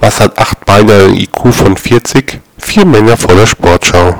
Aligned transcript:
Was 0.00 0.18
hat 0.20 0.38
acht 0.38 0.64
Beine 0.64 0.92
einen 0.94 1.16
IQ 1.16 1.52
von 1.52 1.76
40? 1.76 2.40
Vier 2.58 2.84
Männer 2.86 3.16
vor 3.16 3.34
der 3.34 3.46
Sportschau 3.46 4.14